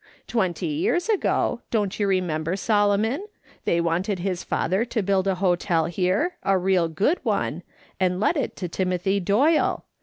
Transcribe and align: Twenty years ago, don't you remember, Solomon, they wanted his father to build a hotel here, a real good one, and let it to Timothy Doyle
Twenty 0.25 0.65
years 0.65 1.09
ago, 1.09 1.61
don't 1.69 1.99
you 1.99 2.07
remember, 2.07 2.55
Solomon, 2.55 3.27
they 3.65 3.79
wanted 3.79 4.17
his 4.17 4.43
father 4.43 4.83
to 4.83 5.03
build 5.03 5.27
a 5.27 5.35
hotel 5.35 5.85
here, 5.85 6.37
a 6.41 6.57
real 6.57 6.87
good 6.87 7.19
one, 7.21 7.61
and 7.99 8.19
let 8.19 8.35
it 8.35 8.55
to 8.55 8.67
Timothy 8.67 9.19
Doyle 9.19 9.85